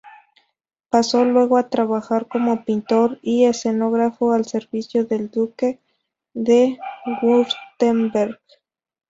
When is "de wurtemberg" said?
6.33-8.39